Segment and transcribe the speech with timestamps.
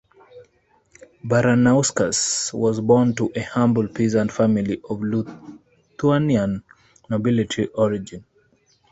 [1.23, 6.63] Baranauskas was born to a humble peasant family of Lithuanian
[7.07, 8.25] nobility origin.